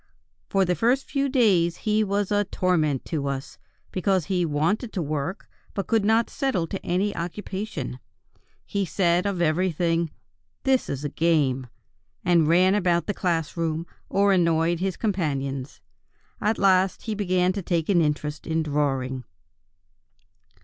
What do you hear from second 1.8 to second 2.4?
he was